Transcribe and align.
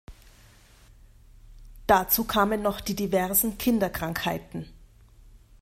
Dazu 1.85 2.23
kamen 2.23 2.59
noch 2.63 2.81
die 2.81 2.95
diversen 2.95 3.59
Kinderkrankheiten. 3.59 4.65